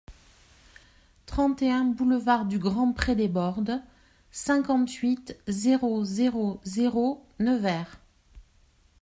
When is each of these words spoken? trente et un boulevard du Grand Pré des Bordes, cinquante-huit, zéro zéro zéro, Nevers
trente 1.27 1.61
et 1.61 1.69
un 1.69 1.83
boulevard 1.83 2.45
du 2.45 2.57
Grand 2.57 2.91
Pré 2.91 3.15
des 3.15 3.27
Bordes, 3.27 3.83
cinquante-huit, 4.31 5.37
zéro 5.47 6.03
zéro 6.03 6.59
zéro, 6.63 7.23
Nevers 7.39 7.99